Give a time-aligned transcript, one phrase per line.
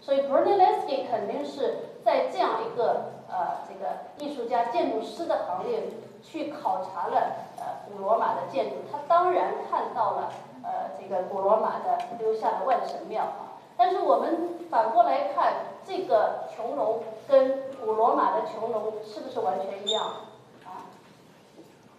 [0.00, 5.82] 所以 Brunelleschi 肯定是在这样一个呃这个艺术家、建筑师的行列
[6.22, 10.30] 去考察了呃古罗马的建筑，他当然看到了
[10.62, 13.58] 呃这个古罗马的留下的万神庙啊。
[13.76, 15.52] 但是我们反过来看，
[15.84, 20.04] 这个穹隆跟古罗马的穹隆是不是完全一样
[20.64, 20.86] 啊？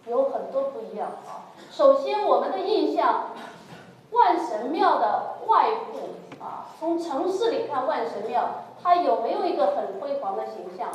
[0.06, 1.52] 有很多不一样啊。
[1.70, 3.26] 首先，我们的印象，
[4.10, 5.98] 万神庙的外部。
[6.40, 10.88] 啊，从城市里看万神庙，它有没有一个很辉煌的形象？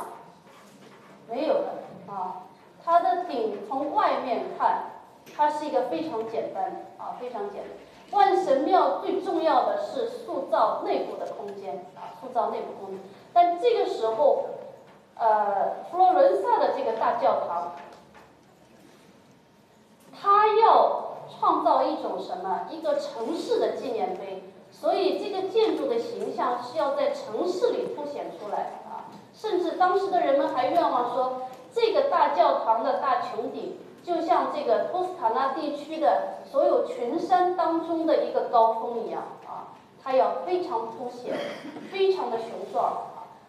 [1.28, 1.68] 没有的
[2.06, 2.42] 啊，
[2.84, 4.90] 它的顶从外面看，
[5.36, 7.70] 它是一个非常简单啊，非常简单。
[8.10, 13.00] 万神庙最重要的是塑造内部的空间啊，塑造内部空间。
[13.32, 14.46] 但这个时候，
[15.16, 17.72] 呃，佛罗伦萨的这个大教堂，
[20.20, 22.68] 它要创造一种什么？
[22.70, 24.42] 一个城市的纪念碑。
[24.80, 41.34] 所以这个建筑的形象是要在城市里凸显出来啊，甚至当时的人们还愿望说，这个大教堂的大穹顶就像这个托斯卡纳地区的所有群山当中的一个高峰一样啊，它要非常凸显，
[41.90, 43.04] 非常的雄壮。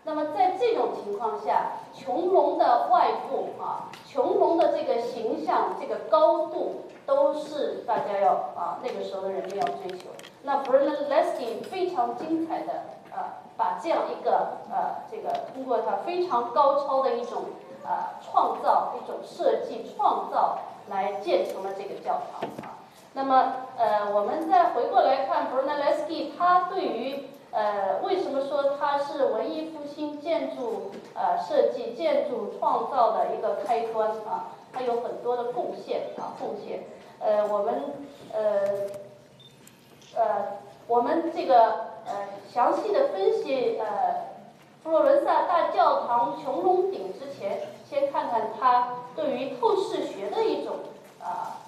[0.05, 10.09] 那么在这种情况下，穹隆的外部啊，穹隆的这个形象、这个高度，都是大家要啊那个时候的人们要追求。
[10.43, 12.73] 那 Brunelleschi 非常精彩的
[13.11, 13.17] 呃，
[13.57, 17.43] 把这样一个呃，这个通过他非常高超的一种
[17.83, 22.77] 呃创造、一种设计创造来建成了这个教堂啊。
[23.13, 34.51] 那么呃，我们再回过来看 Brunelleschi，他对于呃为什么说他是文艺复兴建筑呃设计、建筑创造的一个开端啊？
[34.73, 36.83] 他有很多的贡献啊，贡献。
[37.19, 37.83] 呃，我们
[38.33, 39.03] 呃。
[40.17, 41.65] 呃，我们这个
[42.05, 44.27] 呃详细的分析呃
[44.81, 50.77] 佛罗伦萨大教堂穹窿顶之前，先看看它对于透视学的一种
[51.21, 51.67] 啊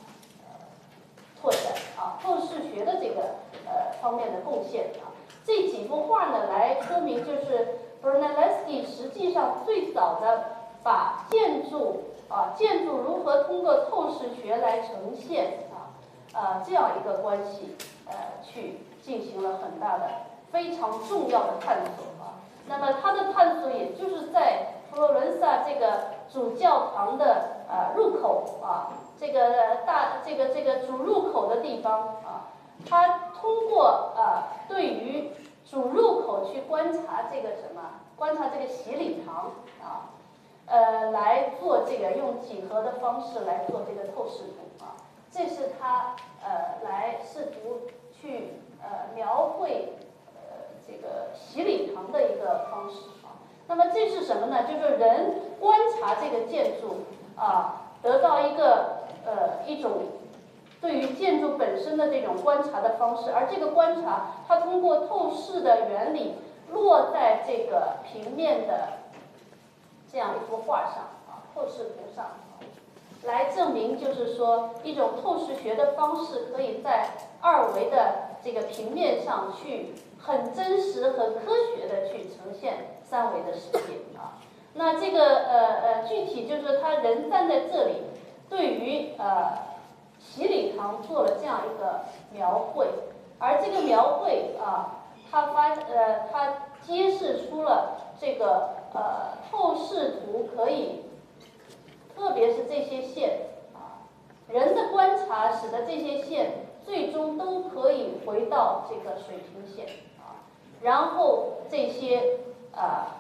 [1.42, 3.36] 拓展啊，透视学的这个
[3.66, 5.12] 呃方面的贡献啊。
[5.46, 10.46] 这几幅画呢，来说明就是 Brunelleschi 实际上最早的
[10.84, 15.94] 把建筑啊建筑如何通过透视学来呈现啊
[16.34, 17.76] 啊这样一个关系。
[18.10, 20.08] 呃，去进行了很大的、
[20.50, 22.40] 非常重要的探索啊。
[22.66, 32.48] 那么他的探索，也就是在佛罗伦萨这个主教堂的呃入口啊，这个大这个这个主入口的地方啊，
[32.90, 35.34] 他通过啊对于
[35.70, 37.82] 主入口去观察这个什么，
[38.16, 39.52] 观察这个洗礼堂
[39.84, 40.16] 啊，
[40.68, 44.96] 呃来做这个用几何的方式来做这个透视图啊，
[45.32, 47.90] 这是他呃来试图。
[48.20, 49.94] 去呃描绘
[50.34, 54.64] 呃这个洗礼堂的一个方式啊，那么这是什么呢？
[54.64, 57.02] 就是人观察这个建筑
[57.40, 59.92] 啊，得到一个呃一种
[60.82, 66.34] 对于建筑本身的这种观察的方式，而这个观察它通过透视的原理
[66.72, 68.94] 落在这个平面的
[70.12, 72.26] 这样一幅画上啊，透视图上，
[73.24, 77.10] 来证明就是说一种透视学的方式可以在。
[77.40, 84.42] 二维的这个平面上去很真实、很科学的去呈现三维的世界啊。
[84.74, 88.02] 那这个呃呃具体就是他人站在这里，
[88.50, 89.54] 对于呃
[90.20, 92.02] 洗礼堂做了这样一个
[92.32, 92.88] 描绘，
[93.38, 101.04] 而这个描绘啊，他发呃他揭示出了这个呃透视图可以，
[102.16, 104.08] 特别是这些线啊，
[104.48, 106.64] 人的观察使得这些线。
[106.88, 109.86] 最终都可以回到这个水平线
[110.18, 110.40] 啊，
[110.82, 112.40] 然后这些
[112.74, 113.18] 啊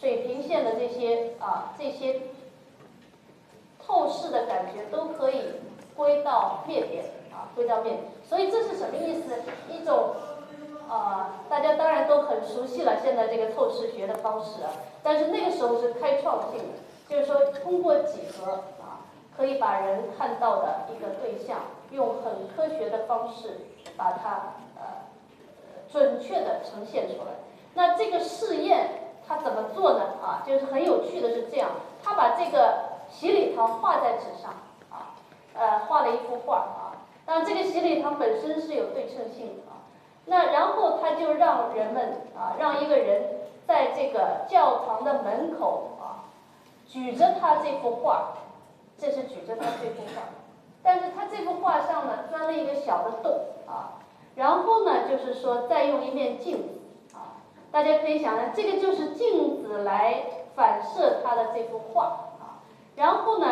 [0.00, 2.22] 水平线的这些啊这些
[3.84, 5.42] 透视的感觉都可以
[5.94, 7.98] 归到面点啊，归到面。
[8.24, 9.34] 所以这是什么意思？
[9.70, 10.14] 一种
[10.88, 14.62] 啊，大家当然都很熟悉了，现在这个透视学的方式，
[15.02, 16.74] 但是那个时候是开创性的，
[17.08, 19.04] 就是说通过几何啊，
[19.36, 21.58] 可以把人看到的一个对象。
[21.90, 23.60] 用很科学的方式
[23.96, 25.08] 把它呃
[25.90, 27.32] 准确的呈现出来。
[27.72, 28.90] 那这个试验
[29.26, 30.02] 它怎么做呢？
[30.22, 31.70] 啊，就是很有趣的是这样，
[32.02, 32.74] 他把这个
[33.10, 34.52] 洗礼堂画在纸上，
[34.90, 35.16] 啊，
[35.54, 36.92] 呃，画了一幅画啊。
[37.24, 39.67] 但，这个洗礼堂本身是有对称性的。
[40.28, 46.28] 那然后他就让人们啊，让一个人在这个教堂的门口啊，
[46.86, 48.34] 举着他这幅画，
[48.98, 50.22] 这是举着他这幅画，
[50.82, 53.98] 但是他这幅画上呢钻了一个小的洞啊，
[54.36, 57.40] 然后呢就是说再用一面镜子啊。
[57.70, 62.04] 大家可以想象，这个就是镜子来反射他的这幅画
[62.40, 62.60] 啊。
[62.96, 63.46] 然后呢，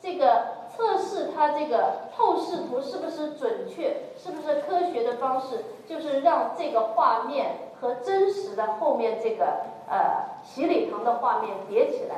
[0.00, 12.16] 这个测试它这个透视图是不是准确，是不是科学的方式，就是让这个画面和真实的后面这个呃洗礼堂的画面叠起来，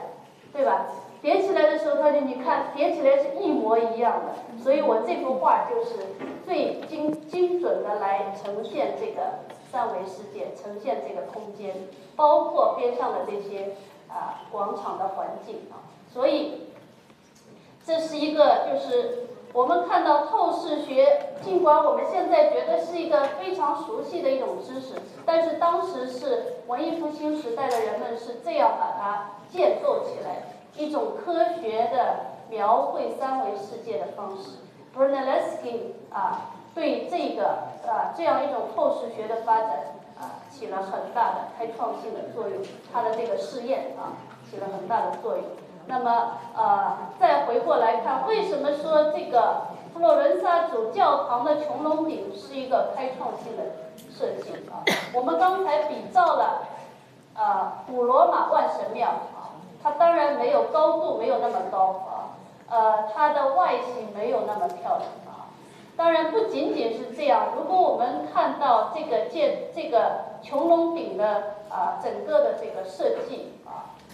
[0.52, 0.86] 对吧？
[1.22, 4.62] 叠起来的时候，他就你看叠起来是一模一样的。
[4.62, 5.96] 所以我这幅画就是
[6.44, 9.20] 最精精准的来呈现这个。
[9.72, 11.74] 三维世界呈现这个空间，
[12.14, 13.74] 包括边上的这些
[14.08, 16.68] 啊广场的环境啊，所以
[17.86, 24.94] 这是一个就是我们看到透视学，尽管我们现在觉得是一个非常熟悉的一种知识，
[25.24, 30.42] 但是当时是文艺复兴时代的人们是这样把它建构起来，
[30.76, 32.16] 一种科学的
[32.50, 34.58] 描绘三维世界的方式。
[34.92, 36.50] Brunelleschi 啊。
[36.74, 37.46] 对这个
[37.88, 42.60] 啊这样一种透视学的发展啊起了很大的开创性的作用，
[42.92, 44.12] 它的这个试验啊
[44.50, 45.44] 起了很大的作用。
[45.86, 49.62] 那么呃再回过来看，为什么说这个
[49.94, 53.62] 佛罗伦萨主教堂的穹隆顶是一个开创性的
[54.10, 54.82] 设计啊？
[55.14, 56.62] 我们刚才比照了
[57.34, 62.34] 呃古罗马万神庙啊，它当然没有高度没有那么高啊，
[62.68, 65.48] 呃它的外形没有那么漂亮啊。
[65.96, 73.55] 当然不仅仅是这样，如果我们看到这个建这个穹隆顶的啊整个的这个设计，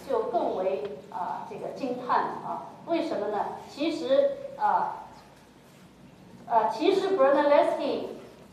[0.07, 2.67] 就更为啊这个惊叹啊。
[2.85, 3.45] 为什么呢？
[3.69, 5.05] 其实啊，
[6.47, 8.07] 呃，其实 Brunelleschi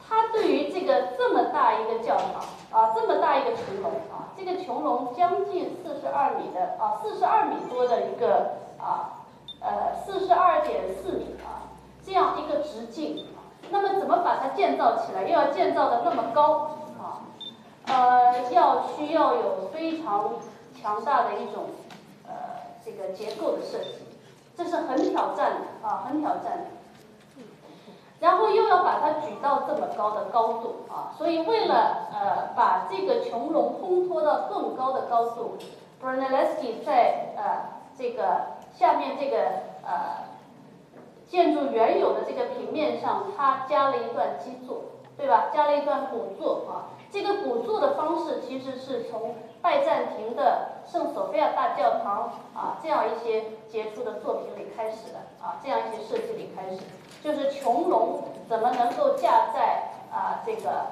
[0.09, 9.27] 他对于这个这么大一个教堂啊，这么大一个穹隆啊，这个穹隆将近四十二米的啊，四十二米多的一个啊，
[9.61, 11.67] 呃，四十二点四米啊。
[12.03, 13.27] 这样一个直径，
[13.71, 15.23] 那么怎么把它建造起来？
[15.23, 17.21] 又要建造的那么高啊？
[17.87, 20.31] 呃，要需要有非常
[20.81, 21.67] 强大的一种
[22.27, 22.33] 呃
[22.85, 23.99] 这个结构的设计，
[24.57, 26.65] 这是很挑战的啊，很挑战的。
[28.21, 35.57] 然后又要把它举到这么高的高度啊，所以为了呃把这个穹隆烘托到更高的高度
[36.03, 39.37] ，Brunelleschi 在呃这个下面这个
[39.85, 40.31] 呃。
[41.31, 44.83] 建筑原有的这个平面上，它加了一段基座，
[45.17, 45.45] 对吧？
[45.55, 46.91] 加了一段拱座啊。
[47.13, 56.81] 这个古座的方式其实是从拜占庭的圣索菲亚大教堂啊这样一些杰出的作品里开始的啊，这样一些设计里开始，
[57.23, 60.87] 就是穹隆怎么能够架在啊这个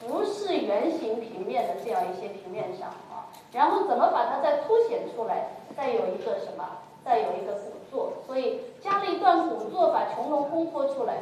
[0.00, 6.64] 不是圆形平面的这样一些平面上啊，然后怎么把它再凸显出来，再有一个什么？
[7.04, 11.14] 再有一个古座，所以加了一段古座，把穹隆烘托出来。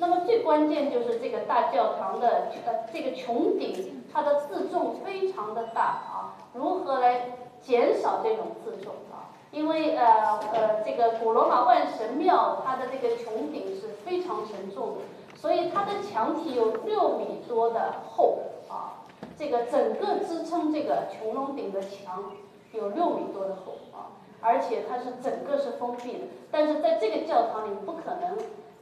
[0.00, 6.34] 那么最关键就是这个大教堂的呃这个穹顶，它的自重非常的大啊。
[6.54, 9.28] 如何来减少这种自重啊？
[9.52, 18.38] 因为呃呃这个古罗马万神庙，它的这个穹顶是非常沉重的，所以它的墙体有六米多的厚
[18.70, 19.04] 啊。
[19.38, 22.32] 这个整个支撑这个穹隆顶的墙
[22.72, 24.16] 有六米多的厚啊。
[24.42, 28.38] 而且它是整个是封闭的，但是在这个教堂里不可能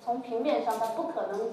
[0.09, 1.51] 从平面上，它不可能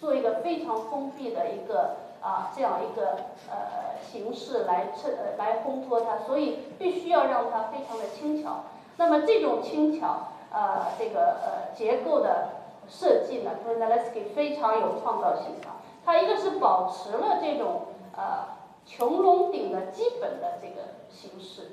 [0.00, 3.18] 做一个非常封闭的一个啊这样一个
[3.50, 8.64] 呃形式来衬呃来烘托它，所以必须要让它非常的轻巧。
[8.96, 12.52] 那么这种轻巧呃这个呃结构的
[12.88, 15.76] 设计呢 b r u n e l l s k i 非常有创造性啊。
[16.06, 17.82] 它一个是保持了这种
[18.16, 18.46] 呃
[18.88, 21.72] 穹隆顶的基本的这个形式。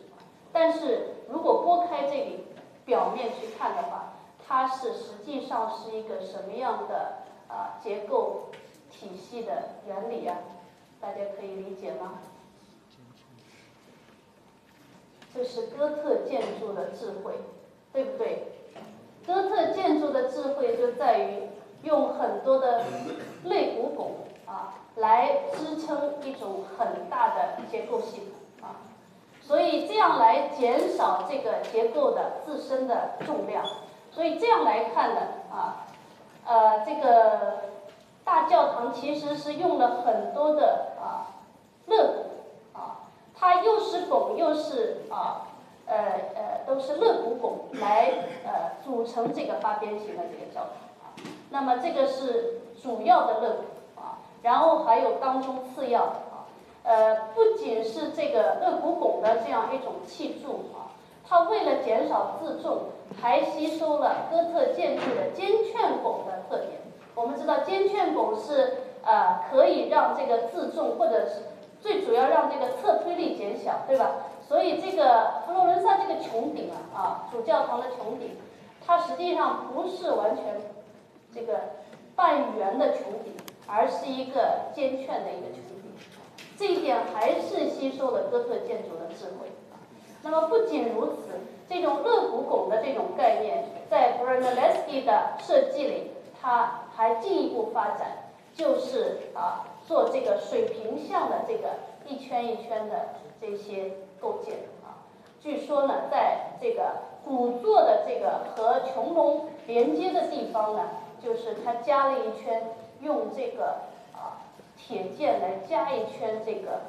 [0.51, 2.47] 但是如果拨开这里
[2.83, 4.11] 表面去看的话，
[4.51, 8.49] 它是实际上是一个什么样的啊结构
[8.91, 10.35] 体系的原理啊？
[10.99, 12.19] 大家可以理解吗？
[15.33, 17.35] 这是哥特建筑的智慧，
[17.93, 18.51] 对不对？
[19.25, 21.43] 哥特建筑的智慧就在于
[21.83, 22.83] 用很多的
[23.45, 28.83] 肋骨拱啊来支撑一种很大的结构系统啊。
[29.41, 33.65] 所以这样来减少这个结构的自身的重量，
[34.11, 35.87] 所以这样来看的啊，
[36.45, 37.61] 呃，这个
[38.25, 41.31] 大教堂其实是用了很多的啊
[41.87, 45.47] 肋骨啊，它又是拱又是啊
[45.87, 45.95] 呃
[46.35, 48.11] 呃都是肋骨拱来
[48.45, 51.25] 呃组成这个八边形的这个教堂。
[51.49, 56.45] 那么这个是主要的肋骨啊，然后还有当中次要的啊，
[56.83, 60.91] 呃不仅是这个肋骨拱的这样一种砌筑啊，
[61.27, 62.83] 它为了减少自重，
[63.19, 66.81] 还吸收了哥特建筑的尖券拱的特点。
[67.15, 71.41] 我们知道尖券拱是呃可以让这个自重，或者是
[71.79, 74.11] 最主要让这个侧推力减小，对吧？
[74.47, 78.37] 所以这个佛罗伦萨这个穹顶啊，啊主教堂的穹顶，
[78.85, 80.61] 它实际上不是完全
[81.33, 81.59] 这个
[82.15, 83.33] 半圆的穹顶，
[83.67, 85.93] 而是一个尖券的一个穹顶。
[86.57, 89.47] 这一点还是吸收了哥特建筑的智慧。
[90.31, 96.11] 那么不仅如此，这种肋骨拱的这种概念，在 Brunelleschi 的设计里，
[96.41, 101.71] 它还进一步发展，就是啊，做这个水平向的这个
[102.07, 103.09] 一圈一圈的
[103.41, 105.03] 这些构建啊。
[105.41, 106.93] 据说呢，在这个
[107.25, 112.63] 古座的这个和穹隆连接的地方呢，就是它加了一圈，
[113.01, 113.81] 用这个
[114.13, 114.39] 啊
[114.77, 116.83] 铁剑来加一圈这个，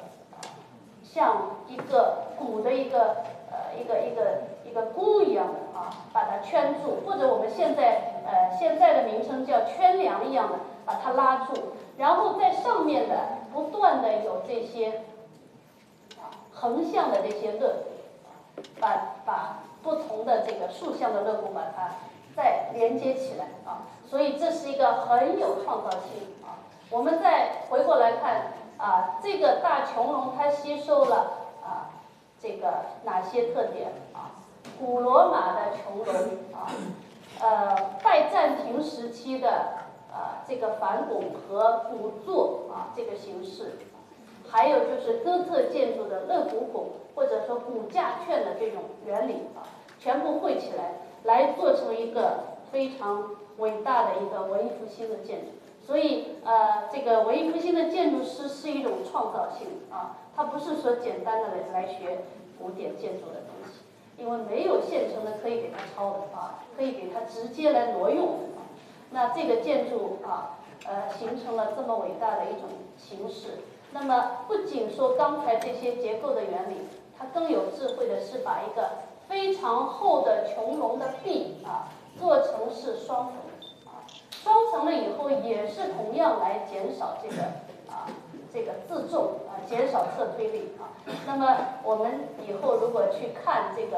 [1.13, 3.17] 像一个鼓的一个
[3.51, 8.09] 呃一个一个一个箍一样的啊，把它圈住，或者我们现在。
[8.25, 10.55] 呃，现在的名称叫圈梁一样的，
[10.85, 11.53] 把它拉住，
[11.97, 13.17] 然后在上面的
[13.53, 15.01] 不断的有这些
[16.53, 17.69] 横向的这些肋，
[18.79, 21.95] 把把不同的这个竖向的肋骨把它
[22.33, 26.63] 再连接起来啊，所以这是一个很有创造性啊。
[26.89, 31.31] 我们再回过来看啊，这个大穹隆它吸收了
[31.63, 31.91] 啊
[32.41, 34.31] 这个哪些特点啊？
[34.79, 36.15] 古罗马的穹隆
[36.53, 36.67] 啊。
[37.41, 39.49] 呃，拜占庭时期的
[40.11, 43.73] 呃这个反拱和鼓座啊这个形式，
[44.49, 49.65] 还有就是哥特建筑的肋骨拱或者说骨架券的这种原理啊，
[49.99, 55.47] 全部汇起来，来做成一个非常伟大的一个文艺复兴的建筑。
[55.85, 62.23] 所以呃，这个文艺复兴的建筑师是一种创造性啊，他不是说简单的来来学
[62.57, 63.79] 古典建筑的东西。
[64.15, 68.39] 因为没有现成的可以给他抄的啊，可以给他直接来挪用。
[69.09, 73.59] 那这个建筑啊，呃，形成了这么伟大的一种形式。
[73.91, 76.75] 那么不仅说刚才这些结构的原理，
[77.17, 78.89] 它更有智慧的是把一个
[79.27, 83.35] 非常厚的穹隆的壁啊，做成是双层
[84.43, 87.43] 啊，双层了以后也是同样来减少这个
[87.89, 88.07] 啊。
[88.53, 90.93] 这个自重啊，减少侧推力啊。
[91.25, 93.97] 那么我们以后如果去看这个，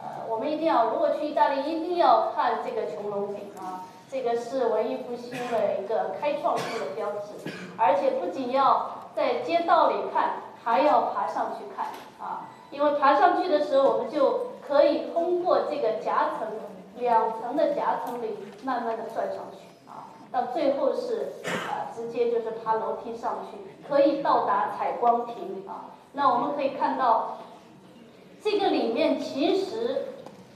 [0.00, 3.84] 呃，我们一定要如果去意大利，一定要看这个穹隆顶啊。
[4.10, 11.86] 这个是文艺复兴的一个开创性的标志，而且不仅要在街道里看，还要爬上去看
[12.18, 12.48] 啊。
[12.70, 16.48] 因为爬上去的时候，我们就可以通过这个夹层，
[16.96, 19.69] 两层的夹层里慢慢的钻上去。
[20.32, 23.58] 到最后是啊，直接就是爬楼梯上去，
[23.88, 25.90] 可以到达采光亭啊。
[26.12, 27.38] 那我们可以看到，
[28.42, 30.06] 这个里面其实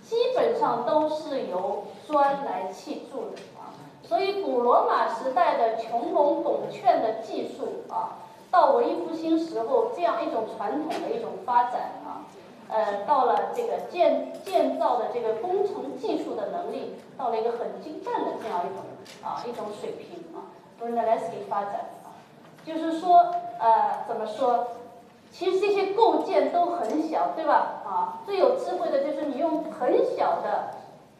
[0.03, 3.75] 基本上都是由砖来砌筑的啊。
[4.03, 8.19] 所以古罗马时代的穹隆拱券的技术啊，
[8.51, 12.23] 到文艺复兴时候这样一种传统的一种发展啊。
[12.69, 18.85] 呃，到了这个建建造的这个工程技术的能力，到了一个很精湛的这样一种
[19.23, 20.53] 啊一种水平啊。
[20.79, 22.19] b r u n e l e s k i 发展啊，
[22.65, 24.67] 就是说呃怎么说？
[25.31, 27.83] 其实这些构件都很小，对吧？
[27.85, 30.75] 啊，最有智慧的就是你用很小的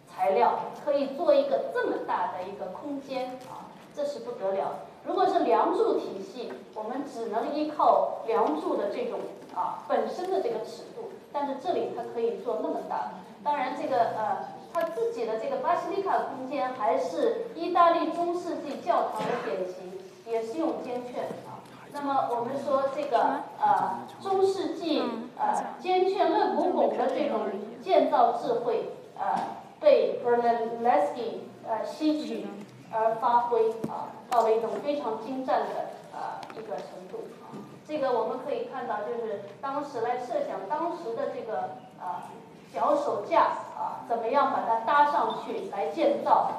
[0.07, 4.77] 材料可以做一个这么大的一个空间啊，这是不得了。
[5.05, 9.19] 如果是梁柱体系，我们只能依靠梁柱的这种
[9.55, 11.11] 啊本身的这个尺度。
[11.33, 13.11] 但是这里它可以做那么大，
[13.43, 19.93] 当然这个呃，他自己的这个巴西利卡空间还是意大利中世纪教堂的典型，
[20.27, 21.63] 也是用尖券啊。
[21.93, 25.01] 那么我们说这个呃中世纪
[25.39, 27.43] 呃尖券肋拱拱的这种
[27.85, 32.45] 建造智慧呃被 Brunelleschi 呃吸取
[32.93, 37.55] 而发挥啊，到了一种非常精湛的呃一个程度啊。
[37.87, 42.27] 这个我们可以看到，就是当时来设想当时的这个啊
[42.75, 43.43] 脚手架
[43.77, 46.51] 啊，怎么样把它搭上去来建造？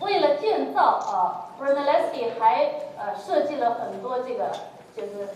[0.00, 4.50] 为了建造啊，Brunelleschi 还呃设计了很多这个
[4.96, 5.28] 就是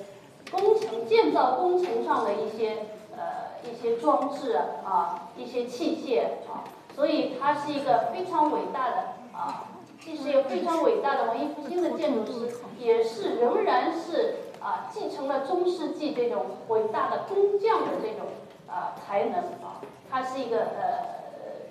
[0.50, 6.64] 工程建造工程上的一些呃一些装置啊，一些器械啊，
[6.96, 8.96] 所以它是一个非常伟大的
[9.32, 9.64] 啊
[10.00, 18.26] 既是一个非常伟大的文艺复兴的建筑师，也是仍然是啊继承了中世纪这种伟大的工匠的这种
[18.68, 19.80] 啊才能啊。
[20.10, 21.14] 他是一个呃，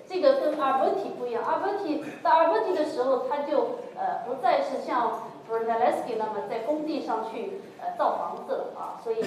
[0.06, 1.42] 这个跟阿尔伯蒂不一样。
[1.44, 9.00] 阿尔伯蒂在阿尔伯蒂的时候，他就呃不再是像 Brunelleschi 那么在工地上去呃造房子了啊。
[9.02, 9.24] 所以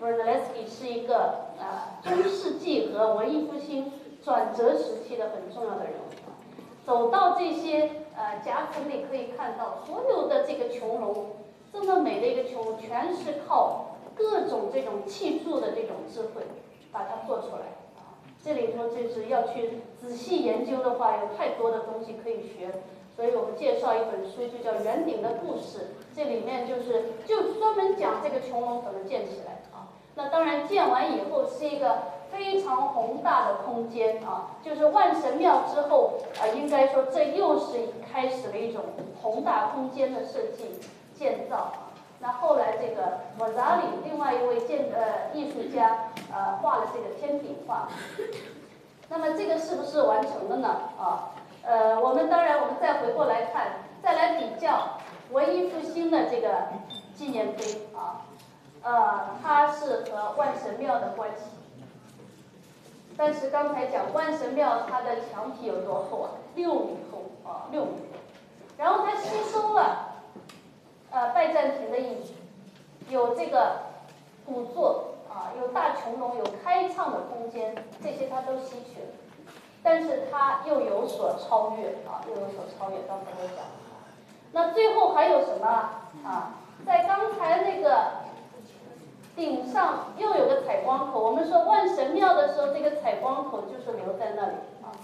[0.00, 3.92] Brunelleschi 是一个呃中世纪和文艺复兴
[4.24, 6.14] 转折时期的很重要的人物。
[6.86, 11.28] 走到这些呃夹层里，可以看到所有的这个穹隆，
[11.72, 16.42] 这么美的一个穹，全是靠各种这种砌筑的这种智慧
[16.94, 17.66] 把它做出来。
[18.42, 22.70] 这里头就是要去仔细研究的话，有太多的东西可以学。
[23.14, 25.78] 所以我们介绍一本书，就叫《圆顶的故事》，
[26.16, 29.92] 这里面就是就专门讲这个穹窿怎么建起来啊。
[30.14, 32.14] 那当然建完以后是一个。
[32.34, 37.76] 非常宏大的空间啊，就是万神庙之后啊，应该说这又是
[38.10, 38.82] 开始了一种
[39.22, 40.80] 宏大空间的设计
[41.14, 41.72] 建造。
[42.24, 47.86] 那后来这个莫扎里，另外一位建呃艺术家呃画了这个天顶画。
[49.10, 50.68] 那么这个是不是完成了呢？
[50.98, 54.98] 啊，呃，我们当然我们再回过来看，再来比较
[55.32, 56.68] 文艺复兴的这个
[57.14, 57.62] 纪念碑
[57.94, 58.24] 啊，
[58.82, 61.42] 呃，它是和万神庙的关系。
[63.18, 66.30] 但是刚才讲万神庙，它的墙体有多厚啊？
[66.54, 68.18] 六米厚啊，六米厚。
[68.78, 70.03] 然后它吸收了，
[71.14, 72.32] 呃，拜占庭的艺术，
[73.08, 73.82] 有这个
[74.44, 79.06] 古作啊，有大穹隆，有开敞的空间，这些他都吸取了。
[79.80, 82.96] 但是他又有所超越啊，又有所超越。
[83.06, 83.64] 刚才我讲，
[84.50, 85.66] 那最后还有什么
[86.24, 86.54] 啊？
[86.84, 88.24] 在刚才那个。
[89.36, 94.94] 顶上又有个采光口，我们说万神庙的时候，这个采光口就是留在那里啊。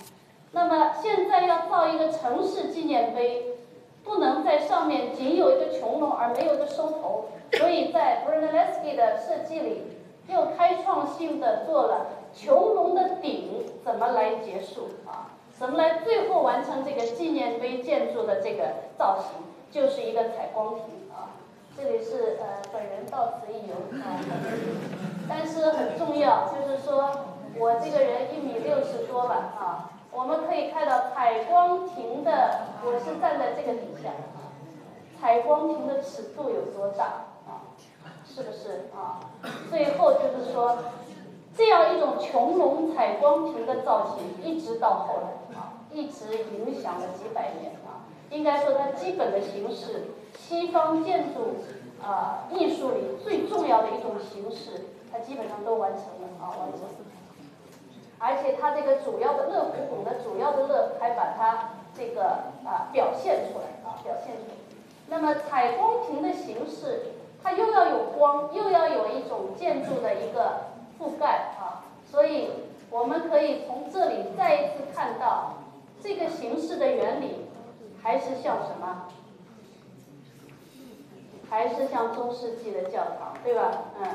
[0.52, 3.58] 那么现在要造一个城市纪念碑，
[4.10, 9.82] 不能在上面仅有一个穹隆而没有一个收头，所以在 Brunelleschi 的设计里
[10.26, 15.30] 又开创性的做了穹隆的顶怎么来结束啊？
[15.56, 18.64] 怎么来最后完成这个纪念碑建筑的这个
[18.98, 19.30] 造型，
[19.70, 20.84] 就是一个采光亭。
[21.76, 24.18] 这里是呃，本人到此一游啊，
[25.28, 27.10] 但是很重要，就是说
[27.56, 34.10] 我这个人一米六十多吧啊，我们可以看到采光亭的，我是站在这个底下，
[35.20, 37.04] 采光亭的尺度有多大
[37.46, 37.70] 啊？
[38.26, 39.20] 是不是啊？
[39.70, 40.78] 最后就是说，
[41.56, 50.10] 这样一种穹隆采光亭的造型，一直到后来啊，一直影响了几百年啊，应该说它基本的形式。
[50.38, 51.56] 西方建筑
[52.02, 56.80] 啊艺术里最重要的一种形式，它基本上都完成了啊完成，
[58.20, 64.54] 而且它这个主要的乐府拱的主要的乐还把它这个啊表现出来啊表现出来。
[65.08, 70.66] 那么采光屏的形式，它又要有光，又要有一种建筑的一个
[70.98, 72.50] 覆盖啊，所以
[72.90, 75.54] 我们可以从这里再一次看到
[76.00, 77.46] 这个形式的原理，
[78.02, 79.08] 还是像什么？
[81.50, 83.72] 还是像中世纪的教堂，对吧？
[84.00, 84.06] 嗯，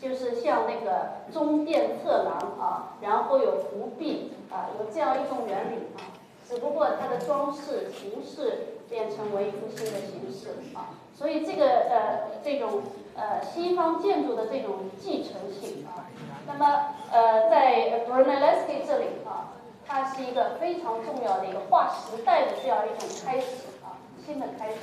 [0.00, 6.00] 就是像那个中殿侧廊啊，然后有伏壁啊，有这样一种原理啊。
[6.48, 12.82] 只不过它的装饰形式变成文艺复兴的形式啊，所以这个呃这种
[13.14, 16.10] 呃西方建筑的这种继承性啊，
[16.48, 19.54] 那么呃在 b r u n e l l e s c i 这里啊，
[19.86, 23.46] 它是一个非常重要的一个划时代的这样一种开始
[23.84, 23.94] 啊，
[24.26, 24.76] 新的开始。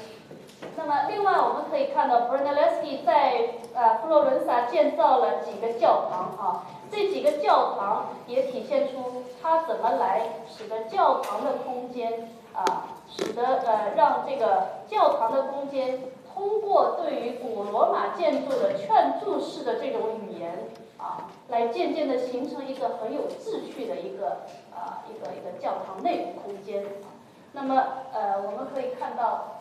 [0.76, 16.02] 那么，另外我们可以看到，Brunelleschi 在呃佛罗伦萨建造了几个教堂啊，这几个教堂也体现出他怎么来使得教堂的空间啊，使得呃让这个教堂的空间
[16.34, 24.40] 通过对于古罗马建筑的劝注式的这种语言啊，来渐渐的形成一个很有秩序的一个
[24.74, 26.84] 啊一个一个教堂内部空间。
[27.54, 29.57] 那么呃我们可以看到。